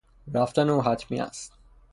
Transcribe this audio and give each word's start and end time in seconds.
رفتن 0.35 0.69
او 0.69 0.81
حتمی 0.81 1.21
است. 1.21 1.53